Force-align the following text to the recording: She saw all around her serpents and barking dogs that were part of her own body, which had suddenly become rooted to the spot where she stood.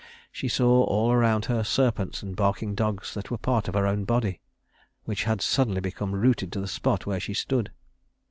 She 0.31 0.47
saw 0.47 0.81
all 0.85 1.11
around 1.11 1.45
her 1.45 1.63
serpents 1.63 2.23
and 2.23 2.35
barking 2.35 2.73
dogs 2.73 3.13
that 3.13 3.29
were 3.29 3.37
part 3.37 3.67
of 3.67 3.75
her 3.75 3.85
own 3.85 4.03
body, 4.03 4.41
which 5.03 5.25
had 5.25 5.43
suddenly 5.43 5.79
become 5.79 6.13
rooted 6.13 6.51
to 6.53 6.59
the 6.59 6.67
spot 6.67 7.05
where 7.05 7.19
she 7.19 7.35
stood. 7.35 7.71